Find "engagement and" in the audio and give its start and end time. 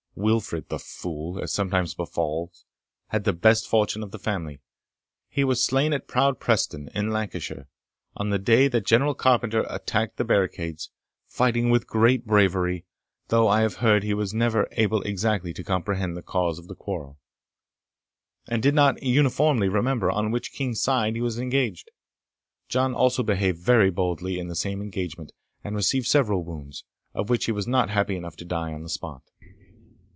24.81-25.73